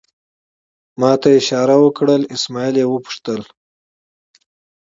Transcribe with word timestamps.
ما 0.99 1.11
ته 1.21 1.27
یې 1.33 1.37
اشاره 1.41 1.75
وکړه، 1.79 2.15
اسمعیل 2.35 2.75
یې 2.81 2.85
وپوښتل. 2.89 3.41